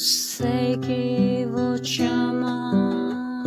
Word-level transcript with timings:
sei 0.00 0.76
que 0.78 1.46
vou 1.52 1.78
te 1.78 2.02
amar 2.04 3.44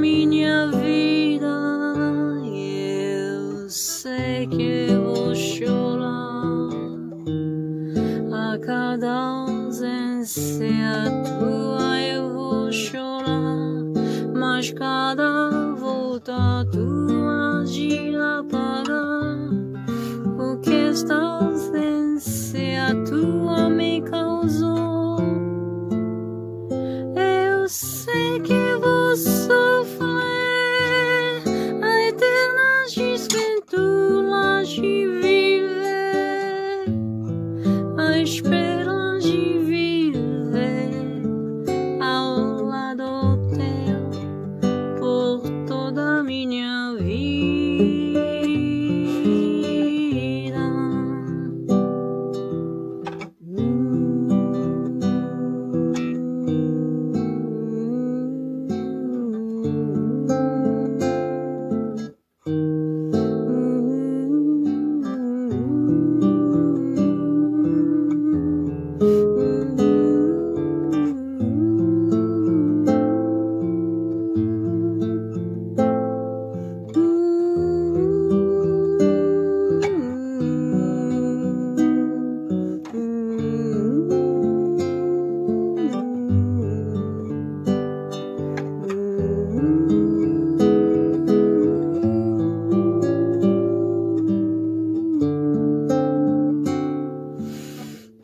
minha 0.00 0.66
vida. 0.68 1.94
Eu 2.46 3.68
sei 3.68 4.46
que 4.46 4.86
vou 4.94 5.34
chorar 5.34 6.68
a 8.32 8.58
cada 8.58 9.12
ausência 9.44 11.04
tua. 11.24 12.00
Eu 12.00 12.32
vou 12.32 12.72
chorar, 12.72 13.84
mas 14.34 14.70
cada 14.72 15.74
volta 15.74 16.66
tua 16.72 17.64
de 17.66 18.10
o 20.38 20.56
que 20.60 20.74
esta 20.74 21.14
ausência 21.14 22.94
tua 23.08 23.68
me 23.68 24.00
causou. 24.02 25.18
Eu 27.14 27.68
sei 27.68 28.40
que 28.40 28.59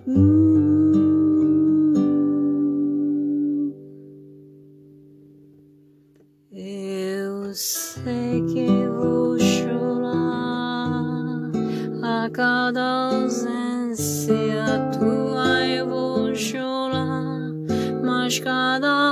Eu 0.09 0.15
sei 7.53 8.41
que 8.47 8.87
vou 8.87 9.37
chorar 9.41 10.21
a 12.05 12.31
cada 12.31 13.09
ausência 13.09 14.65
tua. 14.97 15.67
Eu 15.67 15.89
vou 15.89 16.33
chorar, 16.37 17.51
mas 18.05 18.39
cada 18.39 19.06